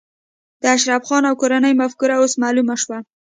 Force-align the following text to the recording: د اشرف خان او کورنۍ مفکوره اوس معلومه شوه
د 0.61 0.63
اشرف 0.75 1.03
خان 1.07 1.23
او 1.29 1.35
کورنۍ 1.41 1.73
مفکوره 1.81 2.15
اوس 2.17 2.33
معلومه 2.43 2.75
شوه 2.83 2.97